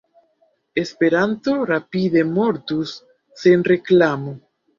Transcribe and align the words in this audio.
Esperanto 0.83 1.53
rapide 1.71 2.25
mortus 2.39 2.95
sen 3.45 3.69
reklamo! 3.75 4.35